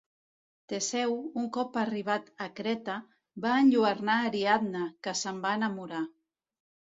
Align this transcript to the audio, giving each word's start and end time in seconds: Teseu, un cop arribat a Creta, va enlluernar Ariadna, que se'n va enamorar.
Teseu, 0.71 1.11
un 1.41 1.43
cop 1.57 1.77
arribat 1.81 2.31
a 2.45 2.47
Creta, 2.59 2.95
va 3.45 3.53
enlluernar 3.65 4.17
Ariadna, 4.31 4.83
que 5.09 5.15
se'n 5.21 5.45
va 5.45 5.55
enamorar. 5.61 6.03